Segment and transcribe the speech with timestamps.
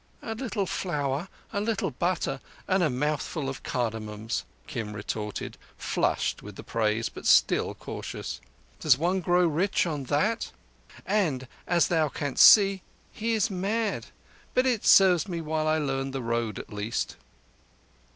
[0.23, 6.55] "A little flour, a little butter and a mouthful of cardamoms," Kim retorted, flushed with
[6.55, 10.49] the praise, but still cautious—"Does one grow rich on that?
[11.05, 12.81] And, as thou canst see,
[13.13, 14.07] he is mad.
[14.55, 17.15] But it serves me while I learn the road at least."